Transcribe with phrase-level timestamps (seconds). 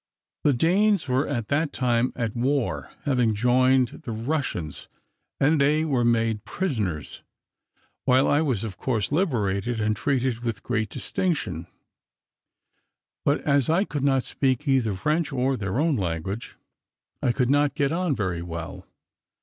[0.43, 4.87] The Danes were at that time at war, having joined the Russians;
[5.39, 7.21] and they were made prisoners,
[8.05, 11.67] while I was of course liberated, and treated with great distinction;
[13.23, 16.55] but as I could not speak either French or their own language,
[17.21, 18.87] I could not get on very well.